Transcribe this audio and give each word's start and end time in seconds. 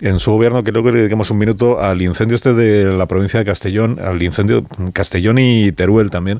en 0.00 0.18
su 0.18 0.32
gobierno 0.32 0.64
creo 0.64 0.82
que 0.82 0.92
le 0.92 0.98
dediquemos 0.98 1.30
un 1.30 1.38
minuto 1.38 1.80
al 1.80 2.02
incendio 2.02 2.36
este 2.36 2.54
de 2.54 2.92
la 2.92 3.06
provincia 3.06 3.38
de 3.38 3.44
Castellón, 3.44 3.98
al 4.00 4.22
incendio 4.22 4.64
Castellón 4.92 5.38
y 5.38 5.72
Teruel 5.72 6.10
también 6.10 6.38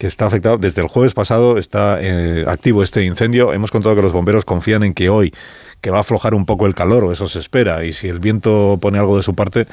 que 0.00 0.06
está 0.06 0.24
afectado. 0.24 0.56
Desde 0.56 0.80
el 0.80 0.88
jueves 0.88 1.12
pasado 1.12 1.58
está 1.58 1.98
eh, 2.00 2.44
activo 2.48 2.82
este 2.82 3.04
incendio. 3.04 3.52
Hemos 3.52 3.70
contado 3.70 3.94
que 3.94 4.00
los 4.00 4.14
bomberos 4.14 4.46
confían 4.46 4.82
en 4.82 4.94
que 4.94 5.10
hoy, 5.10 5.34
que 5.82 5.90
va 5.90 5.98
a 5.98 6.00
aflojar 6.00 6.34
un 6.34 6.46
poco 6.46 6.66
el 6.66 6.74
calor, 6.74 7.04
o 7.04 7.12
eso 7.12 7.28
se 7.28 7.38
espera, 7.38 7.84
y 7.84 7.92
si 7.92 8.08
el 8.08 8.18
viento 8.18 8.78
pone 8.80 8.98
algo 8.98 9.18
de 9.18 9.22
su 9.22 9.34
parte, 9.34 9.66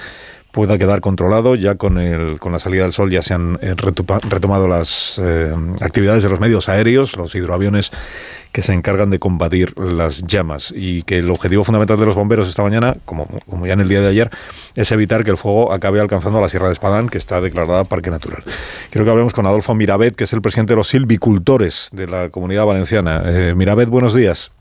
pueda 0.51 0.77
quedar 0.77 1.01
controlado. 1.01 1.55
Ya 1.55 1.75
con, 1.75 1.97
el, 1.97 2.39
con 2.39 2.51
la 2.51 2.59
salida 2.59 2.83
del 2.83 2.93
sol 2.93 3.11
ya 3.11 3.21
se 3.21 3.33
han 3.33 3.59
eh, 3.61 3.75
retomado 3.75 4.67
las 4.67 5.19
eh, 5.21 5.53
actividades 5.81 6.23
de 6.23 6.29
los 6.29 6.39
medios 6.39 6.69
aéreos, 6.69 7.15
los 7.17 7.35
hidroaviones 7.35 7.91
que 8.51 8.61
se 8.61 8.73
encargan 8.73 9.09
de 9.09 9.19
combatir 9.19 9.77
las 9.79 10.23
llamas 10.25 10.73
y 10.75 11.03
que 11.03 11.19
el 11.19 11.29
objetivo 11.29 11.63
fundamental 11.63 11.99
de 11.99 12.05
los 12.05 12.15
bomberos 12.15 12.49
esta 12.49 12.63
mañana, 12.63 12.95
como, 13.05 13.27
como 13.47 13.67
ya 13.67 13.73
en 13.73 13.81
el 13.81 13.87
día 13.87 14.01
de 14.01 14.07
ayer, 14.07 14.31
es 14.75 14.91
evitar 14.91 15.23
que 15.23 15.31
el 15.31 15.37
fuego 15.37 15.71
acabe 15.71 15.99
alcanzando 15.99 16.41
la 16.41 16.49
Sierra 16.49 16.67
de 16.67 16.73
Espadán, 16.73 17.09
que 17.09 17.17
está 17.17 17.39
declarada 17.39 17.83
Parque 17.83 18.09
Natural. 18.09 18.43
Quiero 18.89 19.05
que 19.05 19.11
hablemos 19.11 19.33
con 19.33 19.45
Adolfo 19.45 19.75
Mirabet, 19.75 20.15
que 20.15 20.23
es 20.23 20.33
el 20.33 20.41
presidente 20.41 20.73
de 20.73 20.77
los 20.77 20.87
silvicultores 20.87 21.89
de 21.91 22.07
la 22.07 22.29
Comunidad 22.29 22.65
Valenciana. 22.65 23.21
Eh, 23.25 23.53
Mirabet, 23.55 23.89
buenos 23.89 24.13
días. 24.15 24.51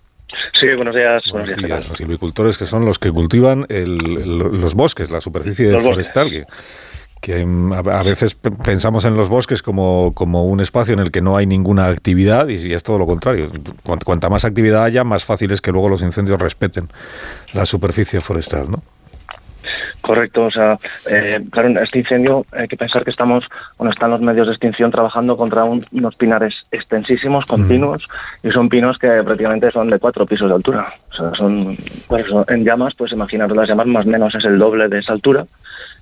Sí, 0.58 0.66
buenos 0.74 0.94
días. 0.94 1.22
Buenos, 1.30 1.56
días. 1.56 1.88
Los 1.88 1.98
silvicultores 1.98 2.58
que 2.58 2.66
son 2.66 2.84
los 2.84 2.98
que 2.98 3.10
cultivan 3.12 3.66
los 3.68 4.74
bosques, 4.74 5.10
la 5.10 5.20
superficie 5.20 5.78
forestal. 5.80 6.46
Que, 7.20 7.46
a 7.74 8.02
veces 8.02 8.36
pensamos 8.64 9.04
en 9.04 9.16
los 9.16 9.28
bosques 9.28 9.62
como, 9.62 10.12
como 10.14 10.44
un 10.44 10.60
espacio 10.60 10.94
en 10.94 11.00
el 11.00 11.10
que 11.10 11.22
no 11.22 11.36
hay 11.36 11.46
ninguna 11.46 11.86
actividad 11.86 12.48
y 12.48 12.72
es 12.72 12.82
todo 12.82 12.98
lo 12.98 13.06
contrario. 13.06 13.50
Cuanta 14.04 14.28
más 14.28 14.44
actividad 14.44 14.84
haya, 14.84 15.02
más 15.02 15.24
fácil 15.24 15.50
es 15.52 15.60
que 15.60 15.72
luego 15.72 15.88
los 15.88 16.02
incendios 16.02 16.40
respeten 16.40 16.88
la 17.52 17.66
superficie 17.66 18.20
forestal, 18.20 18.70
¿no? 18.70 18.82
Correcto, 20.06 20.44
o 20.44 20.50
sea, 20.52 20.78
eh, 21.10 21.44
claro, 21.50 21.80
este 21.80 21.98
incendio 21.98 22.46
hay 22.52 22.68
que 22.68 22.76
pensar 22.76 23.02
que 23.02 23.10
estamos, 23.10 23.44
bueno, 23.76 23.90
están 23.90 24.12
los 24.12 24.20
medios 24.20 24.46
de 24.46 24.52
extinción 24.52 24.92
trabajando 24.92 25.36
contra 25.36 25.64
unos 25.64 26.14
pinares 26.14 26.54
extensísimos, 26.70 27.44
continuos, 27.44 28.06
y 28.44 28.52
son 28.52 28.68
pinos 28.68 28.98
que 28.98 29.08
prácticamente 29.24 29.68
son 29.72 29.90
de 29.90 29.98
cuatro 29.98 30.24
pisos 30.24 30.48
de 30.48 30.54
altura. 30.54 30.94
O 31.10 31.12
sea, 31.12 31.30
son, 31.34 31.76
pues, 32.06 32.24
en 32.46 32.64
llamas, 32.64 32.94
pues 32.94 33.10
imaginar 33.10 33.50
las 33.50 33.68
llamas 33.68 33.88
más 33.88 34.06
o 34.06 34.08
menos 34.08 34.32
es 34.36 34.44
el 34.44 34.60
doble 34.60 34.86
de 34.86 35.00
esa 35.00 35.12
altura. 35.12 35.44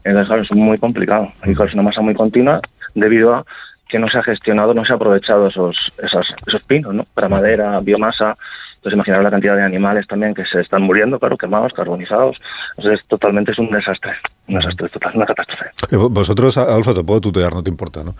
Entonces, 0.04 0.26
claro, 0.26 0.42
es 0.42 0.52
muy 0.52 0.76
complicado. 0.76 1.32
Y 1.46 1.52
es 1.52 1.72
una 1.72 1.84
masa 1.84 2.02
muy 2.02 2.14
continua 2.14 2.60
debido 2.94 3.34
a 3.34 3.46
que 3.88 3.98
no 3.98 4.10
se 4.10 4.18
ha 4.18 4.22
gestionado, 4.22 4.74
no 4.74 4.84
se 4.84 4.92
ha 4.92 4.96
aprovechado 4.96 5.46
esos, 5.46 5.78
esos, 5.96 6.26
esos 6.46 6.62
pinos, 6.64 6.92
¿no? 6.92 7.06
Para 7.14 7.30
madera, 7.30 7.80
biomasa, 7.80 8.36
entonces, 8.84 8.98
imaginar 8.98 9.22
la 9.22 9.30
cantidad 9.30 9.56
de 9.56 9.62
animales 9.62 10.06
también 10.06 10.34
que 10.34 10.44
se 10.44 10.60
están 10.60 10.82
muriendo, 10.82 11.18
claro, 11.18 11.38
quemados, 11.38 11.72
carbonizados. 11.72 12.36
Entonces, 12.76 13.02
totalmente 13.08 13.52
es 13.52 13.58
un 13.58 13.70
desastre, 13.70 14.12
un 14.46 14.56
desastre 14.56 14.90
total, 14.90 15.12
una 15.14 15.24
catástrofe. 15.24 15.64
Eh, 15.90 15.96
vosotros, 15.96 16.58
Alfa, 16.58 16.92
te 16.92 17.02
puedo 17.02 17.22
tutear, 17.22 17.54
no 17.54 17.62
te 17.62 17.70
importa, 17.70 18.04
¿no? 18.04 18.14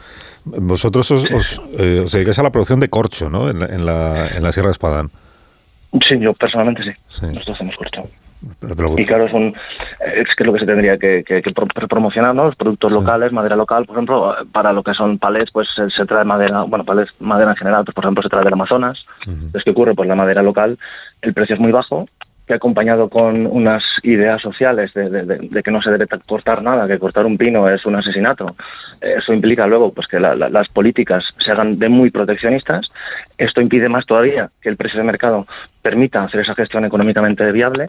Vosotros 0.46 1.10
os, 1.10 1.30
os, 1.30 1.62
eh, 1.78 2.06
dedicáis 2.10 2.38
a 2.38 2.42
la 2.42 2.50
producción 2.50 2.80
de 2.80 2.88
corcho, 2.88 3.28
¿no? 3.28 3.50
En 3.50 3.58
la, 3.58 3.66
en 3.66 3.84
la, 3.84 4.28
en 4.28 4.42
la 4.42 4.52
Sierra 4.52 4.68
de 4.68 4.72
Espadán. 4.72 5.10
Sí, 6.08 6.18
yo 6.18 6.32
personalmente 6.32 6.82
sí. 6.82 6.92
sí. 7.08 7.26
Nosotros 7.26 7.56
hacemos 7.56 7.76
corcho 7.76 8.08
y 8.96 9.06
claro, 9.06 9.26
es, 9.26 9.32
un, 9.32 9.54
es 10.04 10.34
que 10.36 10.44
lo 10.44 10.52
que 10.52 10.60
se 10.60 10.66
tendría 10.66 10.98
que, 10.98 11.24
promocionar, 11.88 12.34
¿no? 12.34 12.46
Los 12.46 12.56
productos 12.56 12.92
locales, 12.92 13.32
madera 13.32 13.56
local, 13.56 13.86
por 13.86 13.96
ejemplo, 13.96 14.34
para 14.52 14.72
lo 14.72 14.82
que 14.82 14.94
son 14.94 15.18
palets, 15.18 15.50
pues 15.50 15.68
se, 15.74 16.06
trae 16.06 16.24
madera, 16.24 16.62
bueno, 16.62 16.84
palets, 16.84 17.12
madera 17.20 17.52
en 17.52 17.56
general, 17.56 17.84
pues 17.84 17.94
por 17.94 18.04
ejemplo 18.04 18.22
se 18.22 18.28
trae 18.28 18.44
del 18.44 18.52
Amazonas. 18.52 19.04
Entonces, 19.26 19.64
¿qué 19.64 19.70
ocurre? 19.70 19.94
Pues 19.94 20.08
la 20.08 20.14
madera 20.14 20.42
local, 20.42 20.78
el 21.22 21.34
precio 21.34 21.54
es 21.54 21.60
muy 21.60 21.72
bajo, 21.72 22.06
que 22.46 22.54
acompañado 22.54 23.08
con 23.08 23.46
unas 23.46 23.82
ideas 24.02 24.42
sociales 24.42 24.92
de, 24.92 25.62
que 25.64 25.70
no 25.70 25.80
se 25.80 25.90
debe 25.90 26.06
cortar 26.26 26.62
nada, 26.62 26.86
que 26.86 26.98
cortar 26.98 27.24
un 27.24 27.38
pino 27.38 27.68
es 27.68 27.86
un 27.86 27.96
asesinato. 27.96 28.54
Eso 29.00 29.32
implica 29.32 29.66
luego 29.66 29.92
pues 29.92 30.06
que 30.06 30.20
las 30.20 30.68
políticas 30.68 31.24
se 31.38 31.52
hagan 31.52 31.78
de 31.78 31.88
muy 31.88 32.10
proteccionistas. 32.10 32.90
Esto 33.38 33.60
impide 33.62 33.88
más 33.88 34.04
todavía 34.04 34.50
que 34.60 34.68
el 34.68 34.77
precio 34.77 35.00
de 35.00 35.06
mercado 35.06 35.46
permita 35.80 36.24
hacer 36.24 36.40
esa 36.40 36.54
gestión 36.54 36.84
económicamente 36.84 37.50
viable 37.50 37.86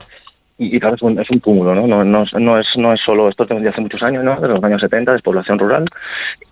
y, 0.57 0.79
claro, 0.79 0.95
es 0.95 1.01
un, 1.01 1.19
es 1.19 1.29
un 1.29 1.39
cúmulo, 1.39 1.75
¿no? 1.75 1.85
No, 1.85 2.05
no, 2.05 2.23
no, 2.39 2.59
es, 2.59 2.67
no 2.77 2.93
es 2.93 3.01
solo, 3.01 3.27
esto 3.27 3.45
de 3.45 3.67
hace 3.67 3.81
muchos 3.81 4.01
años, 4.01 4.23
¿no? 4.23 4.39
De 4.39 4.47
los 4.47 4.63
años 4.63 4.79
70, 4.79 5.11
de 5.11 5.19
población 5.19 5.59
rural, 5.59 5.85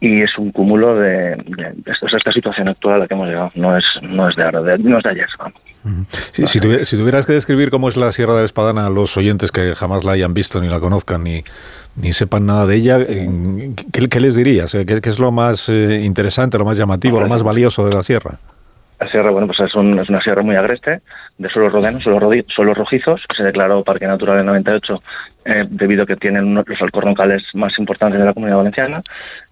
y 0.01 0.21
es 0.21 0.37
un 0.37 0.51
cúmulo 0.51 0.95
de, 0.95 1.37
de, 1.37 1.73
esta 1.87 2.31
situación 2.33 2.67
actual 2.67 2.95
a 2.95 2.97
la 2.99 3.07
que 3.07 3.13
hemos 3.13 3.29
llegado. 3.29 3.51
No 3.55 3.77
es, 3.77 3.85
no 4.01 4.27
es 4.27 4.35
de 4.35 4.43
ahora, 4.43 4.77
no 4.77 4.97
es 4.97 5.03
de 5.03 5.09
ayer, 5.09 5.27
vamos. 5.39 5.61
si, 6.19 6.59
tuvieras 6.97 7.25
que 7.25 7.31
describir 7.31 7.69
cómo 7.69 7.87
es 7.87 7.95
la 7.95 8.11
Sierra 8.11 8.33
de 8.33 8.41
la 8.41 8.45
Espadana 8.45 8.87
a 8.87 8.89
los 8.89 9.15
oyentes 9.15 9.53
que 9.53 9.73
jamás 9.73 10.03
la 10.03 10.11
hayan 10.11 10.33
visto, 10.33 10.59
ni 10.59 10.67
la 10.67 10.81
conozcan, 10.81 11.23
ni, 11.23 11.41
ni 11.95 12.11
sepan 12.11 12.45
nada 12.45 12.65
de 12.65 12.75
ella, 12.75 12.99
eh, 12.99 13.73
¿qué, 13.93 14.19
les 14.19 14.35
dirías? 14.35 14.73
¿Qué, 14.73 14.85
¿Qué, 14.85 15.09
es 15.09 15.19
lo 15.19 15.31
más 15.31 15.69
eh, 15.69 16.01
interesante, 16.03 16.57
lo 16.57 16.65
más 16.65 16.75
llamativo, 16.75 17.21
lo 17.21 17.27
más 17.29 17.41
valioso 17.43 17.87
de 17.87 17.93
la 17.93 18.03
sierra? 18.03 18.37
La 19.03 19.09
sierra, 19.09 19.31
bueno, 19.31 19.47
pues 19.47 19.59
es, 19.59 19.75
una 19.75 20.21
sierra 20.21 20.43
muy 20.43 20.55
agreste, 20.55 21.01
de 21.37 21.49
suelos 21.49 21.73
rodenos, 21.73 22.03
suelos, 22.03 22.77
rojizos, 22.77 23.21
que 23.27 23.35
se 23.35 23.43
declaró 23.43 23.83
Parque 23.83 24.07
Natural 24.07 24.39
en 24.39 24.45
98 24.45 25.03
eh, 25.43 25.65
debido 25.67 26.03
a 26.03 26.05
que 26.05 26.15
tienen 26.15 26.55
los 26.55 26.81
alcornocales 26.81 27.43
más 27.53 27.77
importantes 27.79 28.17
de 28.17 28.25
la 28.25 28.33
comunidad 28.33 28.59
valenciana 28.59 29.01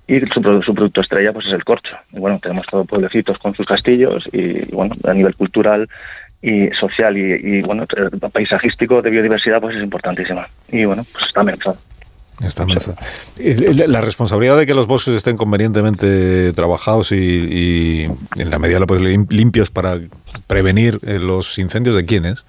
y 0.08 0.22
su, 0.22 0.42
producto 0.42 1.02
estrella 1.02 1.34
pues 1.34 1.48
es 1.48 1.54
el 1.54 1.66
corcho. 1.66 1.98
Y 2.14 2.20
bueno, 2.20 2.40
tenemos 2.42 2.66
todos 2.66 2.88
pueblecitos 2.88 3.38
con 3.40 3.54
sus 3.54 3.66
castillos 3.66 4.24
y, 4.32 4.74
bueno, 4.74 4.96
a 5.04 5.14
nivel 5.14 5.36
cultural 5.36 5.90
y 6.42 6.70
social 6.70 7.18
y, 7.18 7.58
y 7.58 7.62
bueno, 7.62 7.84
paisajístico 8.32 9.02
de 9.02 9.10
biodiversidad 9.10 9.60
pues 9.60 9.76
es 9.76 9.84
importantísima. 9.84 10.48
Y 10.70 10.86
bueno, 10.86 11.04
pues 11.12 11.26
está 11.26 11.42
amenazado. 11.42 11.78
La 13.88 14.02
responsabilidad 14.02 14.58
de 14.58 14.66
que 14.66 14.74
los 14.74 14.88
bosques 14.88 15.14
estén 15.16 15.38
convenientemente 15.38 16.54
trabajados 16.54 17.12
y, 17.12 18.06
en 18.38 18.50
la 18.50 18.60
medida 18.60 18.80
lo 18.80 18.86
limpios 19.30 19.70
para 19.70 20.00
prevenir 20.48 21.00
eh, 21.04 21.20
los 21.20 21.58
incendios, 21.60 21.96
¿de 21.96 22.06
quién 22.06 22.26
es? 22.26 22.44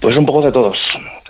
Pues 0.00 0.16
un 0.16 0.26
poco 0.26 0.42
de 0.42 0.52
todos, 0.52 0.76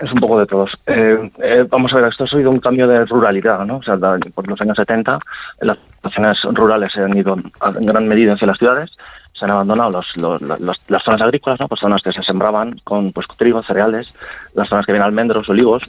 es 0.01 0.13
un 0.13 0.19
poco 0.19 0.41
de 0.41 0.47
todos. 0.47 0.71
Eh, 0.87 1.31
eh, 1.43 1.65
vamos 1.71 1.93
a 1.93 1.97
ver, 1.97 2.09
esto 2.11 2.25
ha 2.25 2.29
sido 2.29 2.51
un 2.51 2.59
cambio 2.59 2.89
de 2.89 3.05
ruralidad, 3.05 3.65
¿no? 3.65 3.77
O 3.77 3.83
sea, 3.83 3.97
por 4.35 4.49
los 4.49 4.61
años 4.61 4.77
70 4.77 5.19
las 5.61 5.79
zonas 6.13 6.39
rurales 6.53 6.93
se 6.93 7.01
han 7.01 7.17
ido 7.17 7.37
en 7.37 7.87
gran 7.87 8.09
medida 8.09 8.35
hacia 8.35 8.49
las 8.49 8.59
ciudades, 8.59 8.91
se 9.33 9.45
han 9.45 9.53
abandonado 9.53 10.03
los, 10.17 10.43
las 10.89 11.03
zonas 11.03 11.23
agrícolas, 11.23 11.61
¿no? 11.61 11.69
Pues 11.69 11.81
zonas 11.81 12.03
que 12.03 12.13
se 12.13 12.23
sembraban 12.23 12.81
con 12.85 13.13
pues 13.13 13.27
trigo, 13.37 13.63
cereales, 13.63 14.15
las 14.55 14.69
zonas 14.69 14.85
que 14.85 14.93
vienen 14.93 15.07
almendros, 15.07 15.49
olivos, 15.49 15.85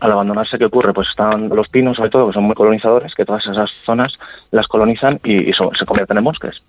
al 0.00 0.12
abandonarse, 0.12 0.58
¿qué 0.58 0.64
ocurre? 0.64 0.92
Pues 0.92 1.08
están 1.08 1.48
los 1.48 1.68
pinos, 1.68 1.96
sobre 1.96 2.10
todo, 2.10 2.28
que 2.28 2.32
son 2.32 2.44
muy 2.44 2.54
colonizadores, 2.54 3.14
que 3.14 3.24
todas 3.24 3.46
esas 3.46 3.70
zonas 3.84 4.18
las 4.50 4.66
colonizan 4.66 5.20
y, 5.22 5.52
se 5.52 5.86
convierten 5.86 6.18
en 6.18 6.24
bosques. 6.24 6.62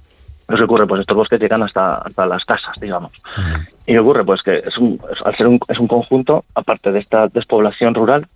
¿Qué 0.47 0.63
ocurre? 0.63 0.85
Pues 0.85 1.01
estos 1.01 1.15
bosques 1.15 1.39
llegan 1.39 1.63
hasta, 1.63 1.95
hasta 1.95 2.25
las 2.25 2.43
casas, 2.43 2.75
digamos. 2.79 3.11
¿Y 3.85 3.93
qué 3.93 3.99
ocurre? 3.99 4.25
Pues 4.25 4.41
que 4.41 4.57
es 4.57 4.77
un, 4.77 4.99
al 5.23 5.35
ser 5.37 5.47
un, 5.47 5.59
es 5.69 5.79
un 5.79 5.87
conjunto, 5.87 6.43
aparte 6.55 6.91
de 6.91 6.99
esta 6.99 7.27
despoblación 7.27 7.95
rural, 7.95 8.27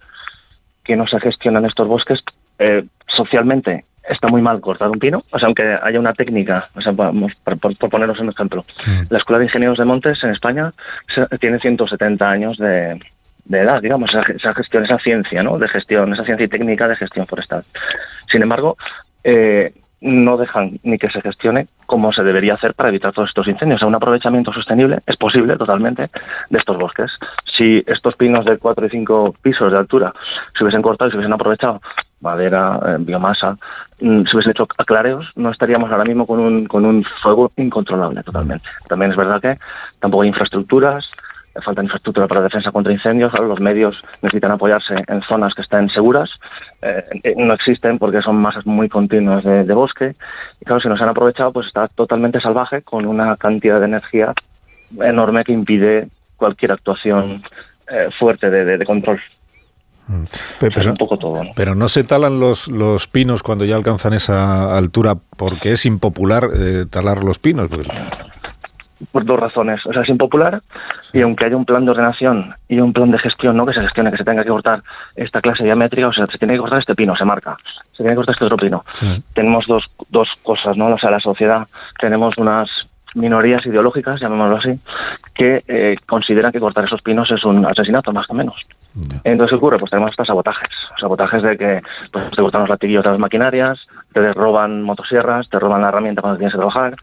que 0.83 0.95
no 0.95 1.07
se 1.07 1.19
gestionan 1.19 1.65
estos 1.65 1.87
bosques, 1.87 2.23
eh, 2.59 2.85
socialmente 3.07 3.83
está 4.07 4.27
muy 4.27 4.41
mal 4.41 4.61
cortar 4.61 4.89
un 4.89 4.99
pino, 4.99 5.23
o 5.31 5.39
sea, 5.39 5.47
aunque 5.47 5.77
haya 5.81 5.99
una 5.99 6.13
técnica, 6.13 6.69
o 6.75 6.81
sea, 6.81 6.91
vamos, 6.91 7.33
por, 7.43 7.57
por, 7.57 7.89
ponernos 7.89 8.19
un 8.19 8.29
ejemplo, 8.29 8.63
la 9.09 9.17
Escuela 9.17 9.39
de 9.39 9.45
Ingenieros 9.45 9.79
de 9.79 9.85
Montes 9.85 10.23
en 10.23 10.29
España 10.29 10.71
tiene 11.39 11.59
170 11.59 12.29
años 12.29 12.57
de, 12.59 12.99
de 13.45 13.59
edad, 13.59 13.81
digamos, 13.81 14.09
esa, 14.13 14.53
gestión, 14.53 14.85
esa 14.85 14.99
ciencia, 14.99 15.43
¿no? 15.43 15.57
De 15.57 15.67
gestión, 15.67 16.13
esa 16.13 16.25
ciencia 16.25 16.45
y 16.45 16.49
técnica 16.49 16.87
de 16.87 16.95
gestión 16.95 17.27
forestal. 17.27 17.63
Sin 18.29 18.41
embargo, 18.41 18.77
eh, 19.23 19.73
no 20.01 20.37
dejan 20.37 20.79
ni 20.83 20.97
que 20.97 21.09
se 21.09 21.21
gestione 21.21 21.67
como 21.85 22.11
se 22.13 22.23
debería 22.23 22.55
hacer 22.55 22.73
para 22.73 22.89
evitar 22.89 23.13
todos 23.13 23.29
estos 23.29 23.47
incendios. 23.47 23.81
O 23.81 23.87
un 23.87 23.95
aprovechamiento 23.95 24.51
sostenible 24.53 24.99
es 25.05 25.17
posible 25.17 25.57
totalmente 25.57 26.09
de 26.49 26.57
estos 26.57 26.77
bosques. 26.77 27.11
Si 27.57 27.83
estos 27.87 28.15
pinos 28.15 28.45
de 28.45 28.57
cuatro 28.57 28.85
y 28.85 28.89
cinco 28.89 29.35
pisos 29.41 29.71
de 29.71 29.77
altura 29.77 30.13
se 30.57 30.63
hubiesen 30.63 30.81
cortado 30.81 31.09
y 31.09 31.11
se 31.11 31.17
hubiesen 31.17 31.33
aprovechado 31.33 31.81
madera, 32.21 32.79
eh, 32.85 32.95
biomasa, 32.99 33.57
mm, 33.99 34.25
se 34.25 34.35
hubiesen 34.35 34.51
hecho 34.51 34.67
aclareos, 34.77 35.31
no 35.35 35.51
estaríamos 35.51 35.91
ahora 35.91 36.05
mismo 36.05 36.25
con 36.25 36.39
un, 36.39 36.65
con 36.65 36.85
un 36.85 37.03
fuego 37.21 37.51
incontrolable 37.55 38.23
totalmente. 38.23 38.67
También 38.87 39.11
es 39.11 39.17
verdad 39.17 39.41
que 39.41 39.59
tampoco 39.99 40.23
hay 40.23 40.29
infraestructuras, 40.29 41.09
falta 41.61 41.83
infraestructura 41.83 42.27
para 42.27 42.41
defensa 42.41 42.71
contra 42.71 42.91
incendios, 42.91 43.33
los 43.33 43.59
medios 43.59 44.01
necesitan 44.21 44.51
apoyarse 44.51 44.95
en 45.07 45.21
zonas 45.23 45.53
que 45.53 45.61
estén 45.61 45.89
seguras, 45.89 46.29
eh, 46.81 47.03
eh, 47.23 47.33
no 47.37 47.53
existen 47.53 47.97
porque 47.97 48.21
son 48.21 48.41
masas 48.41 48.65
muy 48.65 48.89
continuas 48.89 49.43
de, 49.43 49.73
bosque, 49.73 50.15
y 50.59 50.65
claro, 50.65 50.81
si 50.81 50.87
no 50.87 50.97
se 50.97 51.03
han 51.03 51.09
aprovechado, 51.09 51.51
pues 51.51 51.67
está 51.67 51.87
totalmente 51.87 52.41
salvaje 52.41 52.81
con 52.81 53.05
una 53.05 53.37
cantidad 53.37 53.79
de 53.79 53.85
energía 53.85 54.33
enorme 55.01 55.43
que 55.43 55.53
impide 55.53 56.09
cualquier 56.35 56.73
actuación 56.73 57.43
eh, 57.89 58.09
fuerte 58.17 58.49
de, 58.49 58.85
control. 58.85 59.21
Mm. 60.07 60.23
Pero, 60.59 60.91
un 60.91 60.97
poco 60.97 61.17
todo, 61.17 61.43
¿no? 61.43 61.51
pero 61.55 61.73
no 61.73 61.87
se 61.87 62.03
talan 62.03 62.39
los, 62.39 62.67
los 62.67 63.07
pinos 63.07 63.41
cuando 63.41 63.65
ya 63.65 63.75
alcanzan 63.75 64.13
esa 64.13 64.77
altura 64.77 65.15
porque 65.37 65.71
es 65.71 65.85
impopular 65.85 66.49
talar 66.91 67.23
los 67.23 67.39
pinos. 67.39 67.69
Por 69.11 69.25
dos 69.25 69.39
razones. 69.39 69.85
O 69.85 69.93
sea, 69.93 70.03
es 70.03 70.09
impopular 70.09 70.61
y 71.13 71.21
aunque 71.21 71.45
haya 71.45 71.57
un 71.57 71.65
plan 71.65 71.85
de 71.85 71.91
ordenación 71.91 72.53
y 72.67 72.79
un 72.79 72.93
plan 72.93 73.11
de 73.11 73.19
gestión, 73.19 73.57
¿no? 73.57 73.65
Que 73.65 73.73
se 73.73 73.81
gestione, 73.81 74.11
que 74.11 74.17
se 74.17 74.23
tenga 74.23 74.43
que 74.43 74.49
cortar 74.49 74.81
esta 75.15 75.41
clase 75.41 75.63
diamétrica, 75.63 76.07
o 76.07 76.13
sea, 76.13 76.25
se 76.25 76.37
tiene 76.37 76.53
que 76.53 76.59
cortar 76.59 76.79
este 76.79 76.95
pino, 76.95 77.15
se 77.15 77.25
marca. 77.25 77.57
Se 77.91 77.97
tiene 77.97 78.11
que 78.11 78.15
cortar 78.17 78.33
este 78.33 78.45
otro 78.45 78.57
pino. 78.57 78.83
Tenemos 79.33 79.65
dos, 79.67 79.85
dos 80.09 80.29
cosas, 80.43 80.77
¿no? 80.77 80.87
O 80.87 80.97
sea, 80.97 81.11
la 81.11 81.19
sociedad, 81.19 81.67
tenemos 81.99 82.37
unas 82.37 82.69
minorías 83.15 83.65
ideológicas, 83.65 84.19
llamémoslo 84.19 84.57
así, 84.57 84.79
que 85.33 85.63
eh, 85.67 85.95
consideran 86.05 86.51
que 86.51 86.59
cortar 86.59 86.83
esos 86.83 87.01
pinos 87.01 87.31
es 87.31 87.43
un 87.45 87.65
asesinato, 87.65 88.11
más 88.11 88.29
o 88.29 88.33
menos. 88.33 88.55
Entonces, 89.23 89.51
¿qué 89.51 89.55
ocurre? 89.55 89.79
Pues 89.79 89.89
tenemos 89.89 90.11
estos 90.11 90.27
sabotajes. 90.27 90.69
Sabotajes 90.99 91.41
de 91.41 91.57
que 91.57 91.81
pues, 92.11 92.29
te 92.31 92.41
cortan 92.41 92.61
los 92.61 92.69
latiguillos 92.69 93.03
de 93.03 93.11
las 93.11 93.19
maquinarias, 93.19 93.87
te 94.13 94.33
roban 94.33 94.83
motosierras, 94.83 95.49
te 95.49 95.59
roban 95.59 95.81
la 95.81 95.89
herramienta 95.89 96.21
cuando 96.21 96.37
tienes 96.37 96.53
que 96.53 96.57
trabajar. 96.57 96.95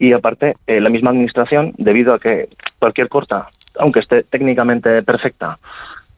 Y 0.00 0.12
aparte, 0.12 0.56
eh, 0.66 0.80
la 0.80 0.88
misma 0.88 1.10
administración, 1.10 1.74
debido 1.78 2.14
a 2.14 2.18
que 2.18 2.48
cualquier 2.80 3.08
corta, 3.08 3.48
aunque 3.78 4.00
esté 4.00 4.24
técnicamente 4.24 5.04
perfecta 5.04 5.58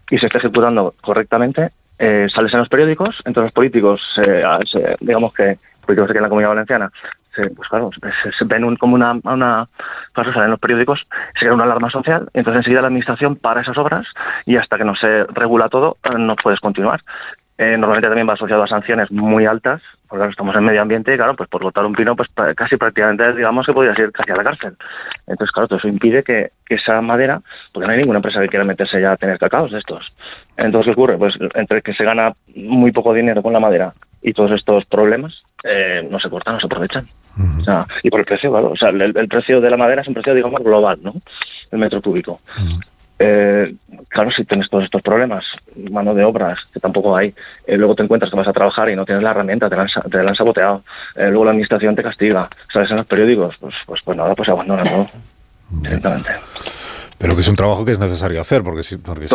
y 0.09 0.19
se 0.19 0.27
esté 0.27 0.39
ejecutando 0.39 0.95
correctamente, 1.03 1.73
eh, 1.99 2.29
sales 2.35 2.55
en 2.55 2.61
los 2.61 2.71
periódicos, 2.71 3.17
entonces 3.27 3.49
los 3.49 3.53
políticos, 3.53 4.01
digamos 5.01 5.35
que 5.35 5.59
políticos 5.85 6.11
aquí 6.11 6.17
en 6.17 6.23
la 6.23 6.29
Comunidad 6.29 6.51
Valenciana, 6.51 6.91
pues 7.35 7.69
claro, 7.69 7.91
se, 8.39 8.45
ven 8.45 8.77
como 8.77 8.95
una, 8.95 9.19
una 9.25 9.69
en 10.15 10.51
los 10.51 10.61
periódicos, 10.61 11.07
se 11.35 11.41
crea 11.41 11.55
una 11.55 11.65
alarma 11.65 11.91
social, 11.91 12.29
entonces 12.35 12.59
enseguida 12.59 12.83
la 12.83 12.89
administración 12.89 13.37
para 13.37 13.63
esas 13.63 13.79
obras 13.79 14.07
y 14.45 14.57
hasta 14.57 14.77
que 14.77 14.85
no 14.85 14.95
se 14.95 15.25
regula 15.25 15.69
todo 15.69 15.97
eh, 16.05 16.11
no 16.19 16.37
puedes 16.37 16.61
continuar. 16.61 17.03
Eh, 17.59 17.77
normalmente 17.77 18.09
también 18.09 18.29
va 18.29 18.33
asociado 18.33 18.63
a 18.63 18.67
sanciones 18.67 19.11
muy 19.11 19.47
altas, 19.47 19.83
porque 20.09 20.29
estamos 20.29 20.57
en 20.57 20.65
medio 20.65 20.83
ambiente 20.83 21.15
y 21.15 21.17
claro, 21.17 21.37
pues 21.37 21.49
por 21.49 21.63
cortar 21.63 21.85
un 21.85 21.95
pino, 21.95 22.17
pues 22.17 22.29
casi 22.57 22.77
prácticamente 22.77 23.35
digamos 23.35 23.67
que 23.67 23.73
podría 23.73 23.95
ir 23.99 24.11
casi 24.11 24.33
a 24.33 24.37
la 24.37 24.45
cárcel. 24.45 24.77
Entonces, 25.27 25.53
claro, 25.53 25.69
todo 25.69 25.79
eso 25.79 25.89
impide 25.89 26.23
que, 26.23 26.51
que, 26.67 26.77
esa 26.77 27.01
madera, 27.01 27.41
porque 27.73 27.87
no 27.87 27.93
hay 27.93 27.99
ninguna 27.99 28.19
empresa 28.19 28.41
que 28.41 28.49
quiera 28.49 28.65
meterse 28.65 29.01
ya 29.01 29.13
a 29.13 29.17
tener 29.17 29.39
cacaos 29.39 29.71
de 29.71 29.79
estos. 29.79 30.13
Entonces, 30.57 30.87
¿qué 30.87 30.93
ocurre? 30.93 31.19
Pues 31.19 31.35
entre 31.55 31.83
que 31.83 31.95
se 31.95 32.05
gana 32.05 32.33
muy 32.55 32.91
poco 32.91 33.13
dinero 33.13 33.43
con 33.43 33.53
la 33.53 33.61
madera 33.61 33.93
y 34.23 34.33
todos 34.33 34.53
estos 34.53 34.85
problemas, 34.87 35.43
eh, 35.65 36.07
no 36.11 36.19
se 36.19 36.31
cortan, 36.31 36.55
no 36.55 36.61
se 36.61 36.67
aprovechan 36.67 37.07
y 38.03 38.11
por 38.11 38.21
el 38.21 38.27
precio, 38.27 38.51
claro. 38.51 38.71
O 38.71 38.77
sea, 38.77 38.91
el, 38.91 39.29
precio 39.29 39.61
de 39.61 39.71
la 39.71 39.77
madera 39.77 40.03
es 40.03 40.09
un 40.09 40.15
precio, 40.15 40.35
digamos, 40.35 40.63
global, 40.63 40.99
¿no? 41.03 41.15
El 41.71 41.79
metro 41.79 42.03
cúbico. 42.03 42.41
Eh, 43.19 43.75
claro, 44.09 44.31
si 44.31 44.45
tienes 44.45 44.69
todos 44.69 44.85
estos 44.85 45.03
problemas, 45.03 45.45
mano 45.91 46.15
de 46.15 46.25
obras, 46.25 46.59
que 46.73 46.81
tampoco 46.81 47.17
hay, 47.17 47.35
eh, 47.67 47.77
luego 47.77 47.95
te 47.95 48.03
encuentras 48.03 48.31
que 48.31 48.37
vas 48.37 48.49
a 48.49 48.53
trabajar 48.53 48.89
y 48.91 48.97
no 48.97 49.05
tienes 49.05 49.23
la 49.23 49.31
herramienta, 49.31 49.69
te 49.69 49.77
la 49.77 49.83
han, 49.83 50.11
te 50.11 50.23
la 50.23 50.31
han 50.31 50.37
saboteado, 50.37 50.83
eh, 51.15 51.29
luego 51.29 51.45
la 51.45 51.51
administración 51.53 51.95
te 51.95 52.03
castiga, 52.03 52.49
sales 52.73 52.91
en 52.91 52.97
los 52.97 53.07
periódicos, 53.07 53.57
pues, 53.61 53.75
pues, 53.87 54.01
pues 54.05 54.19
nada, 54.19 54.35
pues 54.35 54.49
abandona 54.49 54.83
todo, 54.83 55.09
directamente. 55.71 56.31
Pero 57.19 57.37
que 57.37 57.43
es 57.43 57.49
un 57.49 57.55
trabajo 57.55 57.85
que 57.85 57.93
es 57.93 58.01
necesario 58.01 58.41
hacer, 58.41 58.65
porque 58.65 58.83
si, 58.83 58.97
porque 58.97 59.29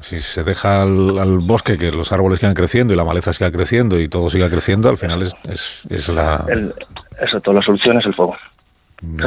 si, 0.00 0.18
se 0.18 0.42
deja 0.42 0.82
al, 0.82 1.38
bosque 1.38 1.78
que 1.78 1.92
los 1.92 2.10
árboles 2.10 2.40
sigan 2.40 2.54
creciendo 2.54 2.92
y 2.92 2.96
la 2.96 3.04
maleza 3.04 3.32
siga 3.32 3.52
creciendo 3.52 4.00
y 4.00 4.08
todo 4.08 4.30
siga 4.30 4.50
creciendo, 4.50 4.88
al 4.88 4.98
final 4.98 5.22
es, 5.22 5.36
es, 5.48 5.86
es 5.88 6.08
la... 6.08 6.44
El, 6.48 6.74
toda 7.44 7.58
la 7.58 7.62
solución 7.62 7.98
es 7.98 8.06
el 8.06 8.14
fuego. 8.14 8.36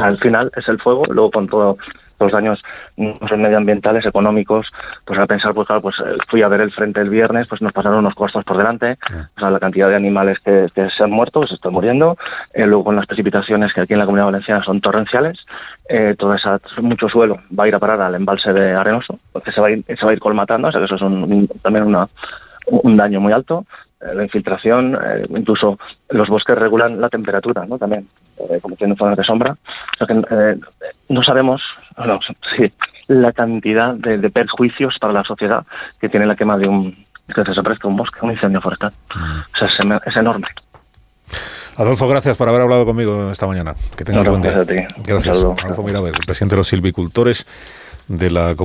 al 0.02 0.18
final 0.18 0.52
es 0.54 0.68
el 0.68 0.78
fuego, 0.78 1.06
luego 1.06 1.30
con 1.30 1.48
todo 1.48 1.78
los 2.18 2.32
daños 2.32 2.62
medioambientales, 2.96 4.06
económicos, 4.06 4.70
pues 5.04 5.18
a 5.18 5.26
pensar, 5.26 5.54
pues 5.54 5.66
claro, 5.66 5.82
pues 5.82 5.96
eh, 6.00 6.16
fui 6.28 6.42
a 6.42 6.48
ver 6.48 6.60
el 6.60 6.72
frente 6.72 7.00
el 7.00 7.10
viernes, 7.10 7.46
pues 7.48 7.62
nos 7.62 7.72
pasaron 7.72 7.98
unos 7.98 8.14
costos 8.14 8.44
por 8.44 8.56
delante, 8.56 8.98
o 9.36 9.40
sea, 9.40 9.50
la 9.50 9.60
cantidad 9.60 9.88
de 9.88 9.96
animales 9.96 10.38
que, 10.40 10.68
se 10.74 11.02
han 11.02 11.10
muerto, 11.10 11.46
se 11.46 11.54
están 11.54 11.72
muriendo, 11.72 12.16
eh, 12.52 12.66
luego 12.66 12.84
con 12.84 12.96
las 12.96 13.06
precipitaciones 13.06 13.72
que 13.72 13.80
aquí 13.80 13.92
en 13.92 13.98
la 13.98 14.06
Comunidad 14.06 14.26
Valenciana 14.26 14.64
son 14.64 14.80
torrenciales, 14.80 15.38
eh, 15.88 16.14
toda 16.18 16.36
esa, 16.36 16.60
mucho 16.80 17.08
suelo 17.08 17.40
va 17.58 17.64
a 17.64 17.68
ir 17.68 17.74
a 17.74 17.78
parar 17.78 18.00
al 18.00 18.14
embalse 18.14 18.52
de 18.52 18.72
Arenoso, 18.72 19.18
porque 19.32 19.52
se 19.52 19.60
va 19.60 19.68
a 19.68 19.70
ir, 19.70 19.84
se 19.86 20.04
va 20.04 20.10
a 20.10 20.14
ir 20.14 20.20
colmatando, 20.20 20.68
o 20.68 20.72
sea 20.72 20.80
que 20.80 20.86
eso 20.86 20.96
es 20.96 21.02
un, 21.02 21.48
también 21.62 21.84
una, 21.84 22.08
un 22.66 22.96
daño 22.96 23.20
muy 23.20 23.32
alto, 23.32 23.64
la 24.00 24.22
infiltración, 24.22 24.98
incluso 25.30 25.78
los 26.10 26.28
bosques 26.28 26.58
regulan 26.58 27.00
la 27.00 27.08
temperatura, 27.08 27.64
¿no? 27.64 27.78
También, 27.78 28.06
como 28.60 28.76
tienen 28.76 28.96
zonas 28.96 29.16
de 29.16 29.24
sombra. 29.24 29.52
O 29.52 29.96
sea 29.96 30.06
que 30.06 30.58
no 31.08 31.22
sabemos 31.22 31.62
no, 31.96 32.18
sí, 32.56 32.72
la 33.06 33.32
cantidad 33.32 33.94
de, 33.94 34.30
perjuicios 34.30 34.98
para 34.98 35.12
la 35.12 35.24
sociedad 35.24 35.64
que 36.00 36.08
tiene 36.08 36.26
la 36.26 36.36
quema 36.36 36.56
de 36.56 36.68
un 36.68 37.04
que 37.26 37.42
se 37.42 37.42
desaparezca 37.42 37.88
un 37.88 37.96
bosque, 37.96 38.18
un 38.20 38.32
incendio 38.32 38.60
forestal. 38.60 38.92
O 39.10 39.58
sea, 39.58 39.68
es, 39.68 40.16
enorme. 40.16 40.46
Adolfo, 41.76 42.06
gracias 42.06 42.36
por 42.36 42.48
haber 42.48 42.60
hablado 42.60 42.84
conmigo 42.84 43.30
esta 43.30 43.46
mañana. 43.46 43.74
Que 43.96 44.04
tengas 44.04 44.28
buen 44.28 44.42
día. 44.42 44.50
Gracias 44.52 44.84
a 44.84 44.94
ti. 44.94 45.02
Gracias. 45.06 45.38
Adolfo 45.38 45.82
Mirabel, 45.82 46.12
presidente 46.26 46.54
de 46.54 46.58
los 46.58 46.68
silvicultores 46.68 47.46
de 48.08 48.30
la 48.30 48.54
comunidad. 48.54 48.56